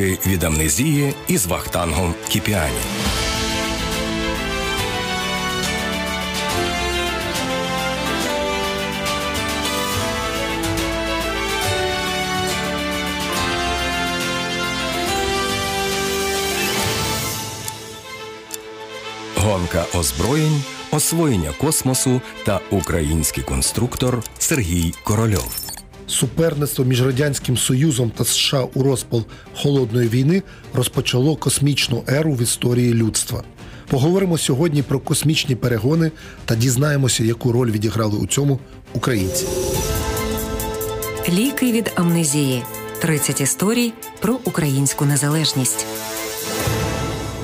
Ліки 0.00 0.18
від 0.26 0.44
амнезії 0.44 1.14
із 1.28 1.46
Вахтангом 1.46 2.14
Кіпіані. 2.28 2.78
Гонка 19.36 19.84
озброєнь, 19.94 20.62
освоєння 20.90 21.52
космосу 21.60 22.20
та 22.46 22.60
український 22.70 23.44
конструктор 23.44 24.22
Сергій 24.38 24.94
Корольов. 25.04 25.63
Суперництво 26.06 26.84
між 26.84 27.02
радянським 27.02 27.56
союзом 27.56 28.12
та 28.16 28.24
США 28.24 28.66
у 28.74 28.82
розпал 28.82 29.24
холодної 29.56 30.08
війни 30.08 30.42
розпочало 30.74 31.36
космічну 31.36 32.04
еру 32.06 32.32
в 32.32 32.42
історії 32.42 32.94
людства. 32.94 33.42
Поговоримо 33.88 34.38
сьогодні 34.38 34.82
про 34.82 35.00
космічні 35.00 35.56
перегони 35.56 36.10
та 36.44 36.54
дізнаємося, 36.54 37.24
яку 37.24 37.52
роль 37.52 37.70
відіграли 37.70 38.18
у 38.18 38.26
цьому 38.26 38.60
українці. 38.94 39.46
Ліки 41.28 41.72
від 41.72 41.92
амнезії. 41.94 42.62
30 43.00 43.40
історій 43.40 43.92
про 44.20 44.38
українську 44.44 45.04
незалежність. 45.04 45.86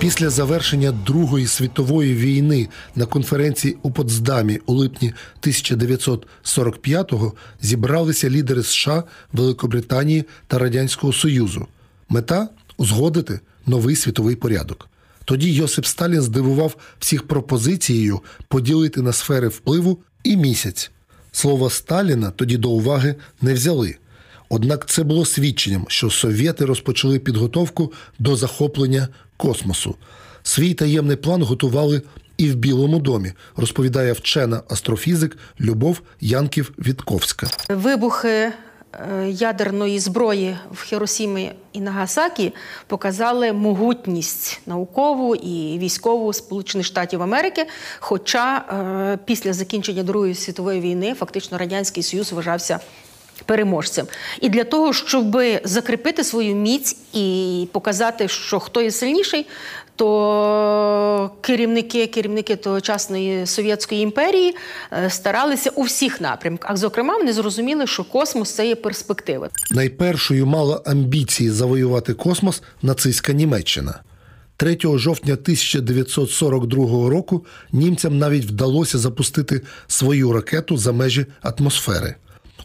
Після 0.01 0.31
завершення 0.31 0.93
Другої 0.93 1.47
світової 1.47 2.15
війни 2.15 2.69
на 2.97 3.07
конференції 3.07 3.77
у 3.83 3.91
Потсдамі 3.91 4.59
у 4.67 4.75
липні 4.75 5.13
1945-го 5.43 7.33
зібралися 7.61 8.31
лідери 8.31 8.63
США, 8.63 9.05
Великобританії 9.33 10.25
та 10.47 10.59
Радянського 10.59 11.13
Союзу. 11.13 11.67
Мета 12.09 12.49
узгодити 12.77 13.41
новий 13.67 13.97
світовий 13.97 14.37
порядок. 14.37 14.89
Тоді 15.25 15.53
Йосип 15.53 15.87
Сталін 15.87 16.23
здивував 16.23 16.77
всіх 16.99 17.29
пропозицією 17.29 18.21
поділити 18.49 19.03
на 19.03 19.13
сфери 19.13 19.49
впливу 19.49 19.99
і 20.25 20.37
місяць. 20.37 20.91
Слово 21.33 21.71
Сталіна 21.71 22.31
тоді 22.31 22.57
до 22.57 22.71
уваги 22.71 23.15
не 23.43 23.55
взяли. 23.55 23.97
Однак 24.49 24.87
це 24.89 25.03
було 25.03 25.25
свідченням, 25.25 25.85
що 25.89 26.11
совєти 26.11 26.65
розпочали 26.65 27.19
підготовку 27.19 27.93
до 28.19 28.37
захоплення 28.37 29.09
космосу. 29.41 29.95
Свій 30.43 30.75
таємний 30.75 31.17
план 31.17 31.43
готували 31.43 32.03
і 32.37 32.51
в 32.51 32.55
Білому 32.55 32.99
домі, 32.99 33.33
розповідає 33.57 34.13
вчена 34.13 34.63
астрофізик 34.69 35.39
Любов 35.61 36.01
Янків 36.21 36.73
Вітковська. 36.79 37.47
Вибухи 37.69 38.29
е, 38.29 38.53
ядерної 39.31 39.99
зброї 39.99 40.57
в 40.73 40.83
Хіросімі 40.83 41.53
і 41.73 41.81
Нагасакі 41.81 42.53
показали 42.87 43.53
могутність 43.53 44.61
наукову 44.67 45.37
і 45.37 45.79
військову 45.79 46.33
Сполучених 46.33 46.87
Штатів 46.87 47.23
Америки. 47.23 47.67
Хоча 47.99 48.57
е, 48.57 49.19
після 49.25 49.53
закінчення 49.53 50.03
Другої 50.03 50.35
світової 50.35 50.81
війни 50.81 51.15
фактично 51.15 51.59
радянський 51.59 52.03
союз 52.03 52.33
вважався 52.33 52.81
переможцем. 53.45 54.07
І 54.41 54.49
для 54.49 54.65
того, 54.65 54.93
щоб 54.93 55.43
закріпити 55.65 56.25
свою 56.25 56.55
міць 56.55 56.97
і 57.13 57.69
показати, 57.73 58.29
що 58.29 58.61
хто 58.61 58.83
є 58.83 58.91
сильніший, 58.91 59.47
то 60.01 61.31
керівники, 61.41 62.07
керівники 62.07 62.57
тогочасної 62.57 63.47
совєтської 63.47 64.01
імперії 64.01 64.57
е, 64.93 65.11
старалися 65.11 65.71
у 65.71 65.83
всіх 65.83 66.21
напрямках. 66.21 66.77
Зокрема, 66.77 67.17
вони 67.17 67.33
зрозуміли, 67.33 67.87
що 67.87 68.05
космос 68.05 68.55
це 68.55 68.67
є 68.67 68.75
перспектива. 68.75 69.49
Найпершою 69.71 70.47
мала 70.47 70.81
амбіції 70.87 71.51
завоювати 71.51 72.15
космос 72.15 72.63
нацистська 72.83 73.33
Німеччина. 73.33 74.01
3 74.57 74.79
жовтня 74.83 75.33
1942 75.33 77.11
року 77.11 77.45
німцям 77.73 78.19
навіть 78.19 78.45
вдалося 78.45 78.99
запустити 78.99 79.61
свою 79.87 80.33
ракету 80.33 80.77
за 80.77 80.93
межі 80.93 81.27
атмосфери. 81.43 82.15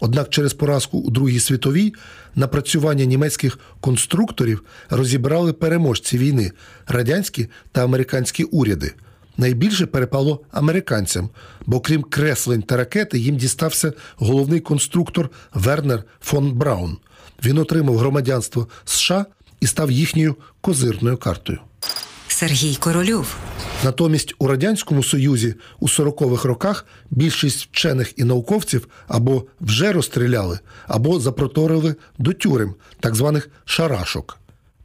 Однак 0.00 0.30
через 0.30 0.54
поразку 0.54 0.98
у 0.98 1.10
Другій 1.10 1.40
світовій 1.40 1.94
напрацювання 2.34 3.04
німецьких 3.04 3.58
конструкторів 3.80 4.64
розібрали 4.90 5.52
переможці 5.52 6.18
війни 6.18 6.52
радянські 6.86 7.48
та 7.72 7.84
американські 7.84 8.44
уряди. 8.44 8.94
Найбільше 9.36 9.86
перепало 9.86 10.40
американцям, 10.50 11.30
бо 11.66 11.80
крім 11.80 12.02
креслень 12.02 12.62
та 12.62 12.76
ракети, 12.76 13.18
їм 13.18 13.36
дістався 13.36 13.92
головний 14.16 14.60
конструктор 14.60 15.30
Вернер 15.54 16.04
фон 16.20 16.52
Браун. 16.52 16.96
Він 17.44 17.58
отримав 17.58 17.96
громадянство 17.96 18.68
США 18.84 19.26
і 19.60 19.66
став 19.66 19.90
їхньою 19.90 20.36
козирною 20.60 21.16
картою. 21.16 21.58
Сергій 22.38 22.76
Корольов. 22.76 23.36
Натомість 23.84 24.34
у 24.38 24.46
радянському 24.46 25.02
союзі 25.02 25.54
у 25.80 25.86
40-х 25.86 26.48
роках 26.48 26.86
більшість 27.10 27.64
вчених 27.64 28.12
і 28.16 28.24
науковців 28.24 28.88
або 29.08 29.44
вже 29.60 29.92
розстріляли, 29.92 30.58
або 30.88 31.20
запроторили 31.20 31.94
до 32.18 32.32
тюрем, 32.32 32.74
так 33.00 33.14
званих 33.14 33.48
шарашок. 33.64 34.38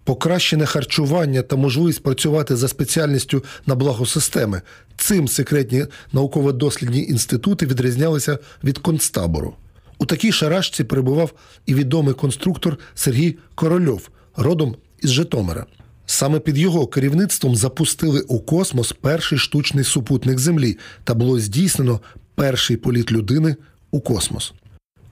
Покращене 0.03 0.66
харчування 0.66 1.41
та 1.41 1.56
можливість 1.56 2.03
працювати 2.03 2.56
за 2.56 2.67
спеціальністю 2.67 3.44
на 3.66 3.75
благо 3.75 4.06
системи. 4.06 4.61
Цим 4.97 5.28
секретні 5.28 5.85
науково-дослідні 6.13 7.03
інститути 7.03 7.66
відрізнялися 7.66 8.40
від 8.63 8.78
концтабору. 8.78 9.56
У 9.97 10.06
такій 10.06 10.31
шарашці 10.31 10.84
перебував 10.84 11.31
і 11.66 11.73
відомий 11.73 12.13
конструктор 12.13 12.78
Сергій 12.95 13.38
Корольов, 13.56 14.09
родом 14.35 14.75
із 15.01 15.09
Житомира. 15.09 15.66
Саме 16.06 16.39
під 16.39 16.57
його 16.57 16.88
керівництвом 16.88 17.56
запустили 17.56 18.22
у 18.22 18.39
космос 18.39 18.94
перший 19.01 19.38
штучний 19.38 19.84
супутник 19.84 20.39
Землі 20.39 20.78
та 21.03 21.13
було 21.13 21.39
здійснено 21.39 22.00
перший 22.35 22.78
політ 22.78 23.12
людини 23.12 23.56
у 23.91 24.00
космос. 24.00 24.53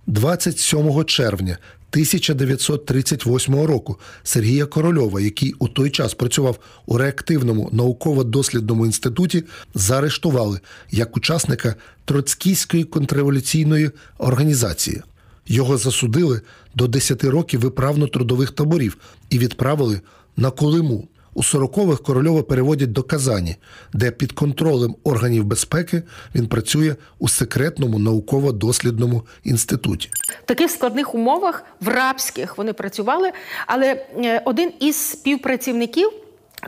27 0.08 1.06
червня 1.06 1.58
1938 1.92 3.56
року 3.56 4.00
Сергія 4.24 4.66
Корольова, 4.66 5.22
який 5.22 5.54
у 5.60 5.68
той 5.68 5.90
час 5.90 6.14
працював 6.14 6.60
у 6.86 6.98
реактивному 6.98 7.70
науково-дослідному 7.72 8.86
інституті, 8.86 9.44
заарештували 9.74 10.60
як 10.92 11.18
учасника 11.18 11.76
Троцкійської 12.06 12.84
контрреволюційної 12.84 13.92
організації. 14.18 15.02
Його 15.48 15.78
засудили 15.78 16.42
до 16.76 16.88
10 16.88 17.24
років 17.24 17.60
виправно-трудових 17.60 18.52
таборів 18.52 18.98
і 19.30 19.40
відправили 19.40 20.02
на 20.40 20.52
Колиму. 20.52 21.08
У 21.34 21.42
40-х 21.42 22.04
Корольова 22.04 22.44
переводять 22.44 22.92
до 22.92 23.04
Казані, 23.04 23.56
де 23.94 24.12
під 24.12 24.32
контролем 24.32 24.96
органів 25.04 25.44
безпеки 25.44 26.04
він 26.36 26.48
працює 26.48 26.96
у 27.20 27.30
секретному 27.30 28.00
науково-дослідному 28.00 29.24
інституті. 29.44 30.10
В 30.44 30.46
таких 30.46 30.72
складних 30.72 31.16
умовах 31.16 31.64
в 31.82 31.88
рабських 31.88 32.58
вони 32.58 32.74
працювали, 32.74 33.32
але 33.68 34.06
е, 34.18 34.42
один 34.46 34.72
із 34.80 34.96
співпрацівників. 34.96 36.10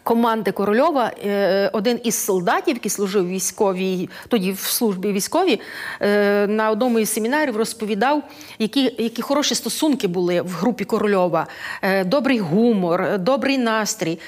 Команди 0.04 0.52
Корольова, 0.52 1.12
е, 1.26 1.70
один 1.74 2.00
із 2.04 2.16
солдатів, 2.16 2.76
який 2.76 2.92
служив 2.92 3.28
військовій, 3.28 4.10
тоді 4.28 4.52
в 4.52 4.60
службі 4.60 5.12
військовій, 5.12 5.62
е, 6.02 6.48
на 6.48 6.70
одному 6.70 7.00
із 7.00 7.14
семінарів 7.14 7.58
розповідав, 7.58 8.24
які 8.60 8.96
які 8.98 9.22
хороші 9.22 9.56
стосунки 9.56 10.08
були 10.08 10.42
в 10.42 10.50
групі 10.50 10.86
Корольова, 10.86 11.48
е, 11.82 12.04
добрий 12.04 12.40
гумор, 12.40 13.18
добрий 13.18 13.58
настрій. 13.58 14.20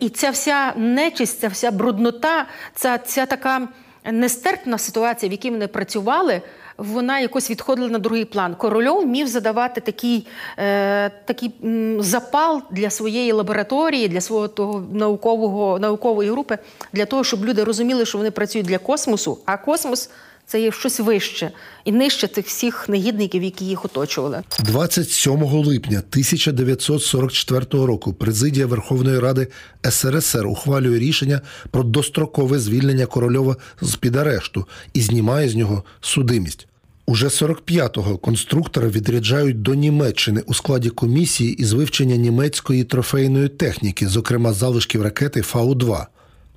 І 0.00 0.08
ця 0.08 0.30
вся 0.30 0.72
нечисть, 0.76 1.40
ця 1.40 1.48
вся 1.48 1.70
бруднота, 1.70 2.46
ця, 2.74 2.98
ця 2.98 3.26
така 3.26 3.68
нестерпна 4.04 4.78
ситуація, 4.78 5.30
в 5.30 5.32
якій 5.32 5.50
вони 5.50 5.66
працювали 5.66 6.42
вона 6.78 7.18
якось 7.18 7.50
відходила 7.50 7.88
на 7.88 7.98
другий 7.98 8.24
план. 8.24 8.54
Корольов 8.54 9.06
міг 9.06 9.26
задавати 9.26 9.80
такий 9.80 10.26
е, 10.58 11.10
такий 11.24 11.52
запал 11.98 12.62
для 12.70 12.90
своєї 12.90 13.32
лабораторії, 13.32 14.08
для 14.08 14.20
свого 14.20 14.48
того 14.48 14.84
наукового 14.92 15.78
наукової 15.78 16.30
групи, 16.30 16.58
для 16.92 17.06
того, 17.06 17.24
щоб 17.24 17.44
люди 17.44 17.64
розуміли, 17.64 18.06
що 18.06 18.18
вони 18.18 18.30
працюють 18.30 18.66
для 18.66 18.78
космосу, 18.78 19.38
а 19.46 19.56
космос. 19.56 20.10
Це 20.46 20.62
є 20.62 20.72
щось 20.72 21.00
вище 21.00 21.50
і 21.84 21.92
нижче 21.92 22.28
тих 22.28 22.46
всіх 22.46 22.88
негідників, 22.88 23.42
які 23.42 23.64
їх 23.64 23.84
оточували. 23.84 24.42
27 24.58 25.42
липня 25.42 25.98
1944 25.98 27.66
року. 27.72 28.12
Президія 28.12 28.66
Верховної 28.66 29.18
Ради 29.18 29.48
СРСР 29.90 30.46
ухвалює 30.46 30.98
рішення 30.98 31.40
про 31.70 31.82
дострокове 31.82 32.58
звільнення 32.58 33.06
корольова 33.06 33.56
з 33.80 33.96
під 33.96 34.16
арешту 34.16 34.66
і 34.92 35.00
знімає 35.00 35.48
з 35.48 35.54
нього 35.54 35.84
судимість. 36.00 36.66
Уже 37.06 37.26
45-го 37.26 38.18
конструктора 38.18 38.88
відряджають 38.88 39.62
до 39.62 39.74
Німеччини 39.74 40.42
у 40.46 40.54
складі 40.54 40.90
комісії 40.90 41.52
із 41.52 41.72
вивчення 41.72 42.16
німецької 42.16 42.84
трофейної 42.84 43.48
техніки, 43.48 44.08
зокрема 44.08 44.52
залишків 44.52 45.02
ракети 45.02 45.40
Фау-2. 45.40 46.06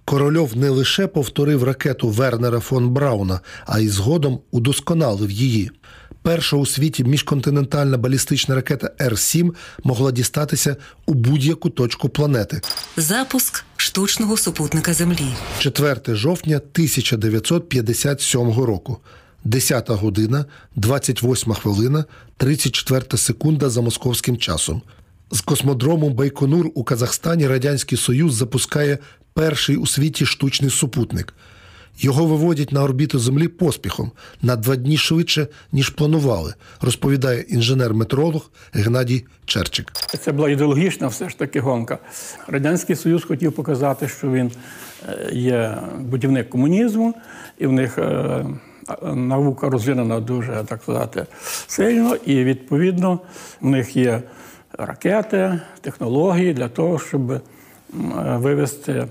Корольов 0.05 0.55
не 0.55 0.69
лише 0.69 1.07
повторив 1.07 1.63
ракету 1.63 2.09
Вернера 2.09 2.59
фон 2.59 2.89
Брауна, 2.89 3.39
а 3.65 3.79
й 3.79 3.87
згодом 3.87 4.39
удосконалив 4.51 5.31
її. 5.31 5.71
Перша 6.21 6.57
у 6.57 6.65
світі 6.65 7.03
міжконтинентальна 7.03 7.97
балістична 7.97 8.55
ракета 8.55 8.91
Р-7 9.01 9.53
могла 9.83 10.11
дістатися 10.11 10.75
у 11.05 11.13
будь-яку 11.13 11.69
точку 11.69 12.09
планети. 12.09 12.61
Запуск 12.97 13.63
штучного 13.77 14.37
супутника 14.37 14.93
Землі. 14.93 15.27
4 15.59 16.15
жовтня 16.15 16.55
1957 16.55 18.53
року. 18.53 18.97
10 19.43 19.89
година, 19.89 20.45
28 20.75 21.53
хвилина, 21.53 22.05
34 22.37 23.17
секунда 23.17 23.69
за 23.69 23.81
московським 23.81 24.37
часом. 24.37 24.81
З 25.31 25.41
космодрому 25.41 26.09
Байконур 26.09 26.69
у 26.73 26.83
Казахстані 26.83 27.47
Радянський 27.47 27.97
Союз 27.97 28.33
запускає 28.33 28.97
перший 29.35 29.77
у 29.77 29.85
світі 29.85 30.25
штучний 30.25 30.71
супутник. 30.71 31.33
Його 31.97 32.25
виводять 32.25 32.71
на 32.71 32.83
орбіту 32.83 33.19
Землі 33.19 33.47
поспіхом 33.47 34.11
на 34.41 34.55
два 34.55 34.75
дні 34.75 34.97
швидше, 34.97 35.47
ніж 35.71 35.89
планували, 35.89 36.53
розповідає 36.81 37.41
інженер-метролог 37.41 38.49
Геннадій 38.73 39.25
Черчик. 39.45 39.91
Це 40.19 40.31
була 40.31 40.49
ідеологічна 40.49 41.07
все 41.07 41.29
ж 41.29 41.37
таки 41.37 41.59
гонка. 41.59 41.97
Радянський 42.47 42.95
Союз 42.95 43.23
хотів 43.23 43.53
показати, 43.53 44.07
що 44.07 44.31
він 44.31 44.51
е, 45.09 45.29
є 45.33 45.77
будівник 45.99 46.49
комунізму, 46.49 47.13
і 47.57 47.67
в 47.67 47.71
них 47.71 47.97
е, 47.97 48.45
наука 49.13 49.69
розвинена 49.69 50.19
дуже 50.19 50.63
так 50.67 50.81
сказати 50.83 51.25
сильно, 51.67 52.15
і 52.15 52.43
відповідно 52.43 53.19
в 53.61 53.69
них 53.69 53.95
є 53.95 54.21
ракети, 54.71 55.59
технології 55.81 56.53
для 56.53 56.67
того, 56.67 56.99
щоб 56.99 57.31
е, 57.31 57.41
вивести 58.37 59.07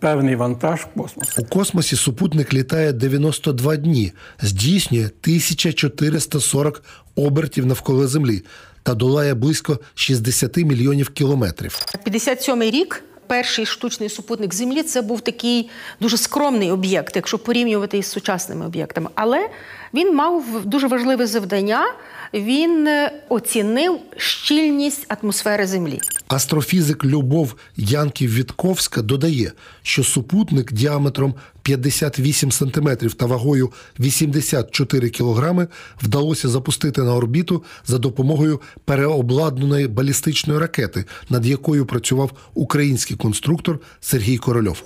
певний 0.00 0.36
вантаж 0.36 0.80
в 0.80 1.00
космос. 1.00 1.38
У 1.38 1.44
космосі 1.44 1.96
супутник 1.96 2.54
літає 2.54 2.92
92 2.92 3.76
дні, 3.76 4.12
здійснює 4.42 5.04
1440 5.04 6.82
обертів 7.14 7.66
навколо 7.66 8.08
Землі 8.08 8.42
та 8.82 8.94
долає 8.94 9.34
близько 9.34 9.78
60 9.94 10.56
мільйонів 10.56 11.08
кілометрів. 11.08 11.78
57-й 12.06 12.70
рік. 12.70 13.04
Перший 13.26 13.66
штучний 13.66 14.08
супутник 14.08 14.54
Землі 14.54 14.82
це 14.82 15.02
був 15.02 15.20
такий 15.20 15.70
дуже 16.00 16.16
скромний 16.16 16.70
об'єкт, 16.70 17.16
якщо 17.16 17.38
порівнювати 17.38 17.98
із 17.98 18.06
сучасними 18.06 18.66
об'єктами. 18.66 19.10
Але 19.14 19.48
він 19.94 20.14
мав 20.14 20.44
дуже 20.64 20.86
важливе 20.86 21.26
завдання. 21.26 21.86
Він 22.34 22.86
е, 22.86 23.12
оцінив 23.28 23.98
щільність 24.16 25.06
атмосфери 25.08 25.66
Землі. 25.66 26.00
Астрофізик 26.28 27.04
Любов 27.04 27.54
Янків-Вітковська 27.76 29.02
додає, 29.02 29.52
що 29.82 30.04
супутник 30.04 30.72
діаметром 30.72 31.34
58 31.62 32.52
см 32.52 32.88
та 33.16 33.26
вагою 33.26 33.72
84 34.00 35.10
кг 35.10 35.68
вдалося 36.02 36.48
запустити 36.48 37.02
на 37.02 37.14
орбіту 37.14 37.64
за 37.86 37.98
допомогою 37.98 38.60
переобладнаної 38.84 39.88
балістичної 39.88 40.60
ракети, 40.60 41.04
над 41.30 41.46
якою 41.46 41.86
працював 41.86 42.30
український 42.54 43.16
конструктор 43.16 43.78
Сергій 44.00 44.38
Корольов. 44.38 44.82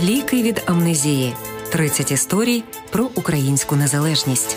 Ліки 0.00 0.42
від 0.42 0.62
амнезії. 0.66 1.34
30 1.72 2.12
історій 2.12 2.64
про 2.90 3.10
українську 3.14 3.76
незалежність. 3.76 4.56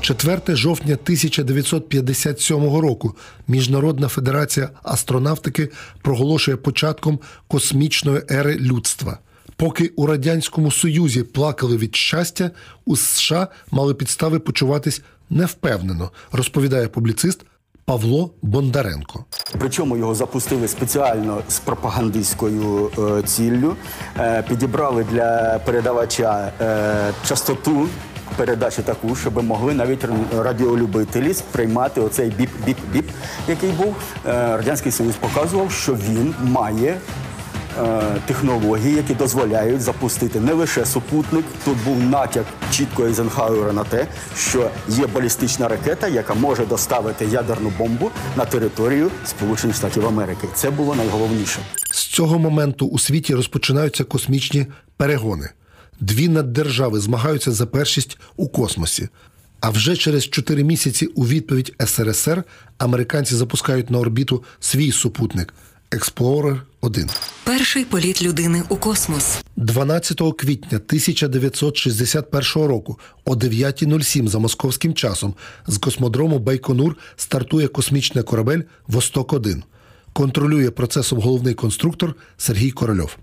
4 0.00 0.40
жовтня 0.56 0.94
1957 0.94 2.56
року 2.80 3.16
Міжнародна 3.48 4.08
федерація 4.08 4.70
астронавтики 4.82 5.68
проголошує 6.02 6.56
початком 6.56 7.18
космічної 7.48 8.22
ери 8.30 8.54
людства. 8.54 9.18
Поки 9.56 9.92
у 9.96 10.06
радянському 10.06 10.70
союзі 10.70 11.22
плакали 11.22 11.76
від 11.76 11.96
щастя, 11.96 12.50
у 12.84 12.96
США 12.96 13.48
мали 13.70 13.94
підстави 13.94 14.38
почуватись 14.38 15.02
невпевнено, 15.30 16.10
розповідає 16.32 16.88
публіцист 16.88 17.40
Павло 17.84 18.30
Бондаренко. 18.42 19.24
Причому 19.58 19.96
його 19.96 20.14
запустили 20.14 20.68
спеціально 20.68 21.38
з 21.48 21.58
пропагандистською 21.58 22.90
е, 22.98 23.22
ціллю. 23.22 23.76
Е, 24.18 24.42
підібрали 24.48 25.04
для 25.04 25.58
передавача 25.64 26.52
е, 26.60 27.12
частоту 27.28 27.88
передачі 28.36 28.82
таку, 28.82 29.16
щоб 29.16 29.44
могли 29.44 29.74
навіть 29.74 30.04
радіолюбителі 30.38 31.34
сприймати 31.34 32.00
оцей 32.00 32.30
біп-біп-біп, 32.30 33.04
який 33.48 33.70
був. 33.70 33.94
Е, 34.26 34.56
Радянський 34.56 34.92
Союз 34.92 35.14
показував, 35.14 35.70
що 35.72 35.94
він 35.94 36.34
має. 36.42 36.98
Е, 37.80 38.02
Технології, 38.26 38.94
які 38.94 39.14
дозволяють 39.14 39.80
запустити 39.80 40.40
не 40.40 40.52
лише 40.52 40.86
супутник. 40.86 41.44
Тут 41.64 41.76
був 41.84 42.02
натяк 42.02 42.44
чітко 42.72 43.04
Ейзенхауера 43.04 43.72
на 43.72 43.84
те, 43.84 44.06
що 44.36 44.70
є 44.88 45.06
балістична 45.06 45.68
ракета, 45.68 46.08
яка 46.08 46.34
може 46.34 46.66
доставити 46.66 47.24
ядерну 47.24 47.72
бомбу 47.78 48.10
на 48.36 48.44
територію 48.44 49.10
Сполучених 49.26 49.76
Штатів 49.76 50.06
Америки. 50.06 50.48
Це 50.54 50.70
було 50.70 50.94
найголовніше. 50.94 51.58
З 51.90 52.06
цього 52.06 52.38
моменту 52.38 52.86
у 52.86 52.98
світі 52.98 53.34
розпочинаються 53.34 54.04
космічні 54.04 54.66
перегони. 54.96 55.50
Дві 56.00 56.28
наддержави 56.28 57.00
змагаються 57.00 57.52
за 57.52 57.66
першість 57.66 58.18
у 58.36 58.48
космосі. 58.48 59.08
А 59.60 59.70
вже 59.70 59.96
через 59.96 60.28
чотири 60.28 60.64
місяці 60.64 61.06
у 61.06 61.26
відповідь 61.26 61.74
СРСР 61.86 62.44
американці 62.78 63.34
запускають 63.34 63.90
на 63.90 63.98
орбіту 63.98 64.44
свій 64.60 64.92
супутник 64.92 65.54
Explorer 65.90 66.60
1 66.80 67.10
Перший 67.44 67.84
політ 67.84 68.22
людини 68.22 68.62
у 68.68 68.76
космос. 68.76 69.44
12 69.56 70.22
квітня 70.38 70.78
1961 70.78 72.68
року 72.68 72.98
о 73.24 73.34
9.07 73.34 74.28
за 74.28 74.38
московським 74.38 74.94
часом 74.94 75.34
з 75.66 75.78
космодрому 75.78 76.38
Байконур 76.38 76.96
стартує 77.16 77.68
космічний 77.68 78.24
корабель 78.24 78.60
Восток-1. 78.88 79.62
Контролює 80.12 80.70
процесом 80.70 81.20
головний 81.20 81.54
конструктор 81.54 82.14
Сергій 82.36 82.70
Корольов. 82.70 83.16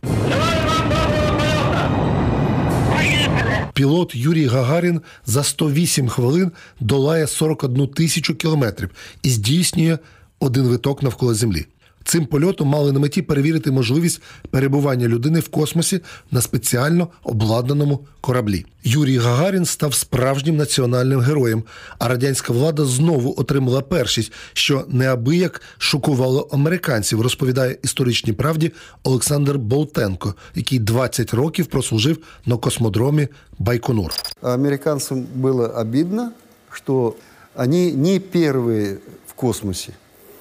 Пілот 3.74 4.16
Юрій 4.16 4.46
Гагарін 4.46 5.02
за 5.26 5.44
108 5.44 6.10
хвилин 6.10 6.52
долає 6.80 7.28
41 7.28 7.88
тисячу 7.88 8.36
кілометрів 8.36 8.90
і 9.24 9.30
здійснює 9.30 9.98
один 10.40 10.64
виток 10.64 11.04
навколо 11.04 11.34
Землі. 11.34 11.66
Цим 12.07 12.27
польотом 12.27 12.69
мали 12.69 12.93
на 12.93 12.99
меті 12.99 13.23
перевірити 13.23 13.71
можливість 13.71 14.23
перебування 14.51 15.09
людини 15.09 15.41
в 15.41 15.49
космосі 15.49 16.01
на 16.31 16.41
спеціально 16.41 17.09
обладнаному 17.25 18.01
кораблі. 18.21 18.67
Юрій 18.85 19.19
Гагарін 19.19 19.65
став 19.65 19.95
справжнім 19.95 20.57
національним 20.57 21.21
героєм, 21.21 21.63
а 21.99 22.09
радянська 22.09 22.53
влада 22.53 22.85
знову 22.85 23.35
отримала 23.37 23.83
першість, 23.83 24.33
що 24.53 24.85
неабияк 24.89 25.63
шокувало 25.79 26.49
американців, 26.53 27.21
розповідає 27.21 27.79
історичній 27.83 28.33
правді 28.33 28.73
Олександр 29.03 29.59
Болтенко, 29.59 30.35
який 30.55 30.79
20 30.79 31.35
років 31.35 31.67
прослужив 31.67 32.19
на 32.47 32.57
космодромі 32.57 33.29
Байконур. 33.59 34.13
Американцам 34.43 35.27
было 35.35 35.81
обидно, 35.81 36.33
что 36.71 37.15
они 37.55 37.93
не 37.93 38.19
первые 38.19 38.99
в 39.27 39.35
космосе, 39.35 39.93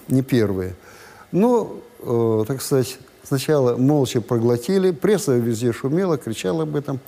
не 0.09 0.21
первые. 0.21 0.73
Но, 1.36 1.82
э, 2.00 2.44
так 2.48 2.62
сказать, 2.62 2.96
сначала 3.22 3.76
молча 3.76 4.22
проглотили, 4.22 4.90
пресса 4.90 5.32
везде 5.36 5.70
шумела, 5.70 6.16
кричала 6.16 6.62
об 6.62 6.74
этом. 6.74 6.98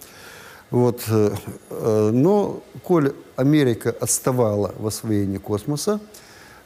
Вот, 0.70 1.00
э, 1.08 1.30
э, 1.70 2.10
но, 2.12 2.62
коль 2.82 3.14
Америка 3.36 3.94
отставала 3.98 4.74
в 4.78 4.86
освоении 4.86 5.38
космоса, 5.38 5.98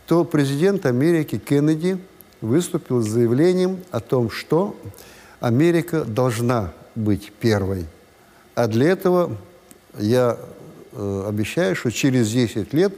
то 0.08 0.24
президент 0.24 0.86
Америки 0.86 1.38
Кеннеди 1.38 1.98
выступил 2.40 3.00
с 3.00 3.06
заявлением 3.06 3.78
о 3.92 4.00
том, 4.00 4.28
что 4.28 4.74
Америка 5.38 6.04
должна 6.04 6.72
быть 6.96 7.32
первой. 7.38 7.86
А 8.56 8.66
для 8.66 8.88
этого 8.88 9.36
я 10.00 10.36
э, 10.90 11.24
обещаю, 11.28 11.76
что 11.76 11.92
через 11.92 12.28
10 12.28 12.74
лет 12.74 12.92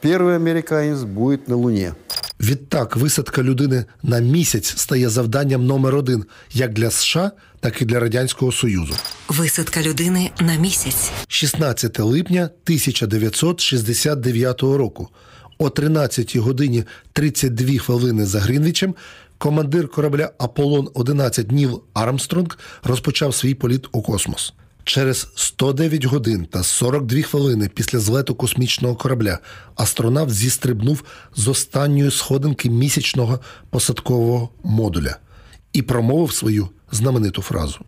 первый 0.00 0.34
американец 0.34 1.02
будет 1.02 1.46
на 1.46 1.56
Луне. 1.56 1.94
Відтак, 2.40 2.96
висадка 2.96 3.42
людини 3.42 3.84
на 4.02 4.18
місяць 4.18 4.74
стає 4.76 5.08
завданням 5.08 5.66
номер 5.66 5.96
один 5.96 6.24
як 6.52 6.72
для 6.72 6.90
США, 6.90 7.30
так 7.60 7.82
і 7.82 7.84
для 7.84 8.00
Радянського 8.00 8.52
Союзу. 8.52 8.94
Висадка 9.28 9.82
людини 9.82 10.30
на 10.40 10.56
місяць. 10.56 11.10
16 11.28 11.98
липня 11.98 12.42
1969 12.42 14.62
року 14.62 15.08
о 15.58 15.70
13 15.70 16.36
годині 16.36 16.84
32 17.12 17.78
хвилини 17.78 18.26
за 18.26 18.40
Грінвічем 18.40 18.94
командир 19.38 19.88
корабля 19.88 20.30
Аполлон 20.38 20.88
11 20.94 21.52
Ніл 21.52 21.82
Армстронг 21.94 22.58
розпочав 22.82 23.34
свій 23.34 23.54
політ 23.54 23.86
у 23.92 24.02
космос. 24.02 24.54
Через 24.88 25.28
109 25.34 26.04
годин 26.04 26.46
та 26.46 26.62
42 26.62 27.22
хвилини 27.22 27.70
після 27.74 27.98
злету 27.98 28.34
космічного 28.34 28.96
корабля 28.96 29.38
астронавт 29.76 30.30
зістрибнув 30.30 31.04
з 31.36 31.48
останньої 31.48 32.10
сходинки 32.10 32.70
місячного 32.70 33.40
посадкового 33.70 34.50
модуля 34.64 35.16
і 35.72 35.82
промовив 35.82 36.32
свою 36.32 36.68
знамениту 36.90 37.42
фразу. 37.42 37.78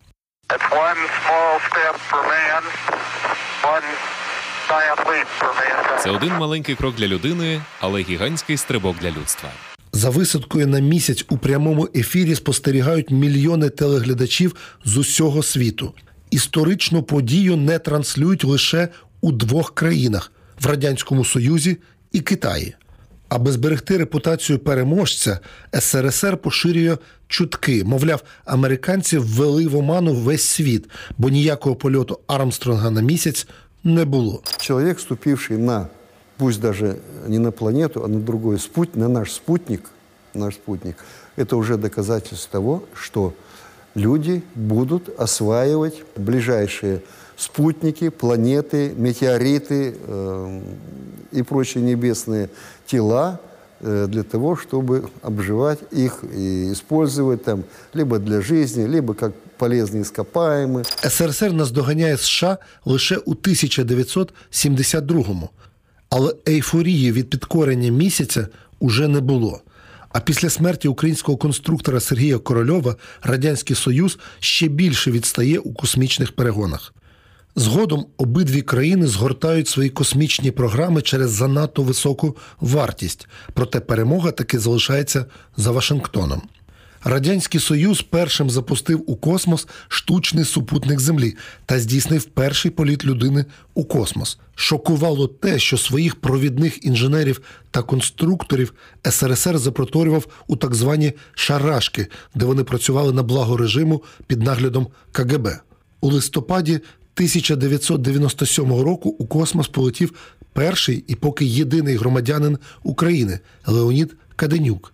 Це 6.03 6.11
один 6.11 6.33
маленький 6.33 6.75
крок 6.75 6.95
для 6.97 7.07
людини, 7.07 7.63
але 7.81 8.03
гігантський 8.03 8.57
стрибок 8.57 8.97
для 8.99 9.11
людства. 9.11 9.51
За 9.93 10.11
висадкою 10.11 10.67
на 10.67 10.79
місяць 10.79 11.25
у 11.29 11.39
прямому 11.39 11.89
ефірі 11.95 12.35
спостерігають 12.35 13.11
мільйони 13.11 13.71
телеглядачів 13.71 14.57
з 14.85 14.97
усього 14.97 15.43
світу. 15.43 15.95
Історичну 16.31 17.03
подію 17.03 17.57
не 17.57 17.79
транслюють 17.79 18.45
лише 18.45 18.89
у 19.21 19.33
двох 19.33 19.75
країнах 19.75 20.33
в 20.61 20.67
Радянському 20.67 21.25
Союзі 21.25 21.77
і 22.13 22.21
Китаї. 22.21 22.75
Аби 23.29 23.53
зберегти 23.53 23.97
репутацію 23.97 24.59
переможця, 24.59 25.41
СРСР 25.81 26.37
поширює 26.37 26.97
чутки. 27.29 27.85
Мовляв, 27.85 28.23
американці 28.45 29.19
ввели 29.19 29.67
в 29.67 29.77
оману 29.77 30.15
весь 30.15 30.43
світ, 30.43 30.89
бо 31.19 31.29
ніякого 31.29 31.77
польоту 31.77 32.19
Армстронга 32.27 32.91
на 32.91 33.01
місяць 33.01 33.47
не 33.85 34.05
було. 34.05 34.43
Человек, 34.57 34.99
вступивший 34.99 35.59
на, 35.59 35.87
пусть 36.37 36.61
даже 36.61 36.95
не 37.29 37.39
на 37.39 37.51
планету, 37.51 38.03
а 38.05 38.09
на 38.09 38.19
другой 38.19 38.59
спутник, 38.59 38.97
на 38.97 39.09
наш 39.09 39.33
спутник, 39.33 39.91
наш 40.35 40.55
спутник, 40.55 40.97
это 41.37 41.57
уже 41.57 41.77
доказательство 41.77 42.53
того, 42.53 42.83
что 42.95 43.33
люди 43.96 44.44
будут 44.56 45.20
осваивать 45.20 46.04
ближайшие 46.16 47.02
спутники, 47.38 48.10
планеты, 48.10 48.94
метеориты 48.96 49.96
э, 50.00 50.62
и 51.32 51.42
прочие 51.42 51.84
небесные 51.84 52.50
тела 52.86 53.40
э, 53.82 54.08
для 54.08 54.24
того, 54.24 54.56
чтобы 54.56 55.10
обживать 55.22 55.80
их 55.92 56.24
и 56.34 56.72
использовать 56.72 57.44
там 57.44 57.66
либо 57.94 58.20
для 58.20 58.40
жизни, 58.42 58.86
либо 58.86 59.14
как 59.14 59.34
полезные 59.58 60.04
ископаемые. 60.04 60.86
СРСР 61.10 61.54
наздоганяє 61.54 62.18
США 62.18 62.58
лише 62.86 63.18
у 63.18 63.34
1972-му. 63.34 65.50
Але 66.10 66.36
ейфорії 66.48 67.12
від 67.12 67.30
підкорення 67.30 67.92
місяця 67.92 68.48
уже 68.80 69.08
не 69.08 69.22
було. 69.22 69.62
А 70.13 70.21
після 70.21 70.51
смерті 70.51 70.89
українського 70.89 71.39
конструктора 71.39 72.01
Сергія 72.01 72.39
Корольова 72.39 72.97
Радянський 73.23 73.77
Союз 73.77 74.19
ще 74.39 74.69
більше 74.69 75.11
відстає 75.11 75.59
у 75.59 75.73
космічних 75.73 76.33
перегонах. 76.33 76.95
Згодом 77.57 78.07
обидві 78.17 78.63
країни 78.63 79.07
згортають 79.07 79.69
свої 79.69 79.91
космічні 79.91 80.51
програми 80.51 81.03
через 81.03 81.31
занадто 81.31 81.83
високу 81.83 82.37
вартість, 82.61 83.29
проте 83.55 83.81
перемога 83.81 84.31
таки 84.31 84.59
залишається 84.59 85.27
за 85.57 85.71
Вашингтоном. 85.71 86.43
Радянський 87.05 87.61
Союз 87.61 88.03
першим 88.03 88.51
запустив 88.51 89.05
у 89.07 89.17
космос 89.17 89.69
штучний 89.89 90.45
супутник 90.45 91.01
Землі 91.01 91.37
та 91.67 91.81
здійснив 91.81 92.25
перший 92.25 92.71
політ 92.71 93.05
людини 93.05 93.45
у 93.75 93.85
космос. 93.85 94.39
Шокувало 94.55 95.27
те, 95.27 95.59
що 95.59 95.79
своїх 95.79 96.17
провідних 96.17 96.85
інженерів 96.85 97.41
та 97.71 97.83
конструкторів 97.83 98.75
СРСР 99.11 99.59
запроторював 99.59 100.27
у 100.47 100.57
так 100.57 100.75
звані 100.75 101.13
шарашки, 101.35 102.07
де 102.35 102.45
вони 102.45 102.65
працювали 102.65 103.13
на 103.13 103.23
благо 103.23 103.57
режиму 103.57 104.03
під 104.27 104.43
наглядом 104.43 104.87
КГБ. 105.13 105.61
У 106.01 106.11
листопаді 106.11 106.73
1997 106.75 108.73
року 108.73 109.17
у 109.19 109.27
космос 109.27 109.69
полетів 109.69 110.13
перший 110.53 111.05
і 111.07 111.15
поки 111.15 111.45
єдиний 111.45 111.97
громадянин 111.97 112.59
України 112.83 113.39
Леонід 113.67 114.17
Каденюк. 114.37 114.93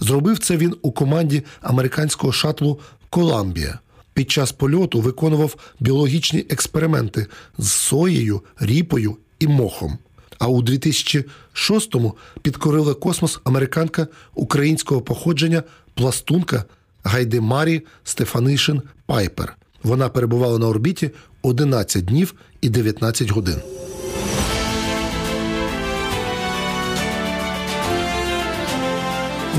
Зробив 0.00 0.38
це 0.38 0.56
він 0.56 0.74
у 0.82 0.92
команді 0.92 1.42
американського 1.60 2.32
шатлу 2.32 2.80
Коламбія. 3.10 3.78
Під 4.14 4.30
час 4.30 4.52
польоту 4.52 5.00
виконував 5.00 5.56
біологічні 5.80 6.46
експерименти 6.50 7.26
з 7.58 7.72
соєю, 7.72 8.42
ріпою 8.60 9.16
і 9.38 9.46
мохом. 9.46 9.98
А 10.38 10.46
у 10.46 10.62
2006-му 10.62 12.14
підкорила 12.42 12.94
космос 12.94 13.40
американка 13.44 14.06
українського 14.34 15.00
походження 15.00 15.62
пластунка 15.94 16.64
Гайдемарі 17.02 17.82
Стефанишин 18.04 18.82
Пайпер. 19.06 19.56
Вона 19.82 20.08
перебувала 20.08 20.58
на 20.58 20.68
орбіті 20.68 21.10
11 21.42 22.04
днів 22.04 22.34
і 22.60 22.68
19 22.68 23.30
годин. 23.30 23.56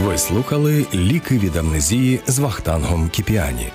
Ви 0.06 0.18
слухали 0.18 0.86
ліки 0.94 1.38
від 1.38 1.56
амнезії 1.56 2.20
з 2.28 2.40
Вахтангом 2.40 3.10
Кіпіані. 3.10 3.72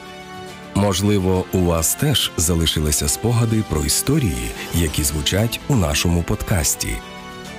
Можливо, 0.75 1.45
у 1.53 1.59
вас 1.59 1.95
теж 1.95 2.33
залишилися 2.37 3.09
спогади 3.09 3.65
про 3.69 3.85
історії, 3.85 4.51
які 4.75 5.03
звучать 5.03 5.61
у 5.69 5.77
нашому 5.77 6.23
подкасті. 6.23 6.97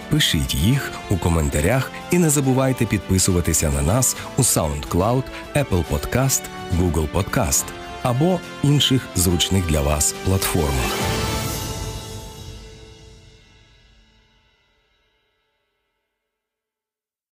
Пишіть 0.10 0.56
їх 0.56 0.92
у 1.10 1.18
коментарях 1.18 1.92
і 2.12 2.18
не 2.18 2.30
забувайте 2.30 2.86
підписуватися 2.86 3.72
на 3.72 3.82
нас 3.82 4.16
у 4.38 4.42
SoundCloud, 4.42 5.24
Apple 5.56 5.84
Podcast, 5.92 6.42
Google 6.80 7.08
Podcast 7.14 7.64
або 8.04 8.40
інших 8.64 9.02
зручних 9.16 9.68
для 9.68 9.82
вас 9.82 10.16
платформах. 10.26 11.15